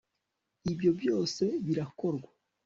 [0.71, 2.29] ibyo byose birakorwa